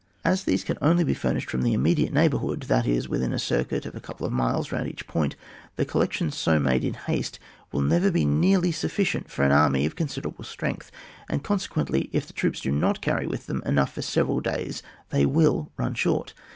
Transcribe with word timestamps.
As 0.25 0.45
these 0.45 0.63
can 0.63 0.79
only 0.81 1.03
be 1.03 1.13
furnished 1.13 1.51
from 1.51 1.61
the 1.61 1.75
immediate 1.75 2.11
neighbourhood, 2.11 2.61
that 2.63 2.87
is, 2.87 3.07
within 3.07 3.31
a 3.31 3.37
circuit 3.37 3.85
of 3.85 3.93
a 3.93 3.99
couple 3.99 4.25
of 4.25 4.33
miles 4.33 4.71
round 4.71 4.87
each 4.87 5.05
point, 5.05 5.35
the 5.75 5.85
collections 5.85 6.35
so 6.35 6.57
made 6.57 6.83
in 6.83 6.95
haste 6.95 7.37
will 7.71 7.83
never 7.83 8.09
be 8.09 8.25
nearly 8.25 8.71
sufficient 8.71 9.29
for 9.29 9.43
an 9.45 9.51
army 9.51 9.85
of 9.85 9.95
consider 9.95 10.29
able 10.29 10.43
strength, 10.43 10.89
and 11.29 11.43
consequently, 11.43 12.09
if 12.11 12.25
the 12.25 12.33
troops 12.33 12.61
do 12.61 12.71
not 12.71 12.99
carry 13.01 13.27
with 13.27 13.45
them 13.45 13.61
enough 13.63 13.93
for 13.93 14.01
several 14.01 14.39
days, 14.39 14.81
they 15.11 15.23
will 15.23 15.71
run 15.77 15.93
short. 15.93 16.33